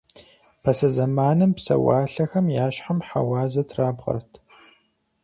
Пасэ 0.61 0.87
зэманым 0.95 1.51
псэуалъэхэм 1.57 2.45
я 2.63 2.67
щхьэм 2.75 2.99
хьэуазэ 3.07 3.63
трабгъэрт. 3.69 4.31